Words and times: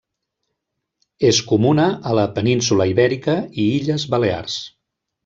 És 1.31 1.41
comuna 1.51 1.85
a 2.11 2.15
la 2.19 2.23
península 2.39 2.87
Ibèrica 2.93 3.37
i 3.65 3.67
Illes 3.77 4.07
Balears. 4.15 4.57